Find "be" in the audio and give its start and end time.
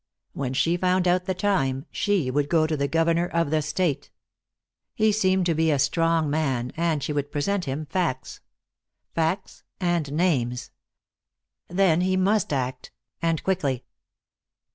5.53-5.69